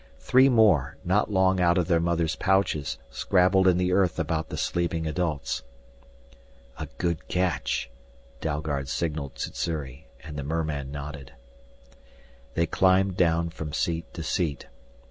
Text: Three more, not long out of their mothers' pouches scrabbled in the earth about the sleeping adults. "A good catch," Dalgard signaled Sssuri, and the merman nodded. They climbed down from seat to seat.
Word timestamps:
Three 0.17 0.49
more, 0.49 0.97
not 1.05 1.29
long 1.31 1.59
out 1.61 1.77
of 1.77 1.87
their 1.87 1.99
mothers' 1.99 2.35
pouches 2.35 2.97
scrabbled 3.11 3.67
in 3.67 3.77
the 3.77 3.91
earth 3.91 4.17
about 4.17 4.49
the 4.49 4.57
sleeping 4.57 5.05
adults. 5.05 5.61
"A 6.79 6.87
good 6.97 7.27
catch," 7.27 7.87
Dalgard 8.39 8.87
signaled 8.89 9.37
Sssuri, 9.37 10.07
and 10.23 10.37
the 10.37 10.43
merman 10.43 10.89
nodded. 10.91 11.33
They 12.55 12.65
climbed 12.65 13.15
down 13.15 13.51
from 13.51 13.73
seat 13.73 14.11
to 14.15 14.23
seat. 14.23 14.65